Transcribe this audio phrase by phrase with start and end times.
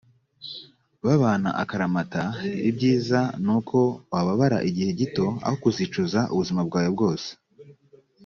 [1.05, 2.21] babana akaramata
[2.69, 3.77] ibyiza ni uko
[4.11, 7.29] wababara igihe gito aho kuzicuza ubuzima bwawe bwose